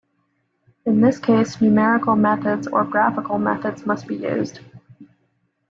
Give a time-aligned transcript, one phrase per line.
[0.87, 4.59] In this case, numerical methods or graphical methods must be used.